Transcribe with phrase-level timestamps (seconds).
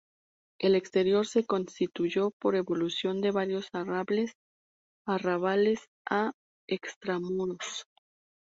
[0.59, 4.33] El exterior se constituyó por evolución de varios arrabales
[6.09, 6.31] a
[6.67, 7.85] extramuros.